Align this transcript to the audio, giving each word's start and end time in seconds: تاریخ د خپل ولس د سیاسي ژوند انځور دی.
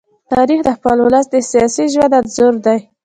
تاریخ 0.33 0.59
د 0.65 0.69
خپل 0.77 0.97
ولس 1.01 1.25
د 1.31 1.35
سیاسي 1.51 1.85
ژوند 1.93 2.17
انځور 2.19 2.53
دی. 2.65 2.79